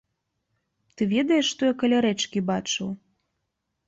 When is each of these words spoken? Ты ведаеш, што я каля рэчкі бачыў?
Ты 0.95 1.01
ведаеш, 1.13 1.45
што 1.55 1.61
я 1.71 1.75
каля 1.83 1.99
рэчкі 2.05 2.43
бачыў? 2.49 2.89